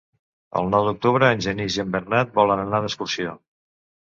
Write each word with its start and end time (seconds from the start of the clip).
El 0.61 0.69
nou 0.75 0.87
d'octubre 0.87 1.29
en 1.35 1.43
Genís 1.47 1.77
i 1.81 1.83
en 1.85 1.91
Bernat 1.97 2.33
volen 2.41 2.63
anar 2.65 2.81
d'excursió. 2.87 3.37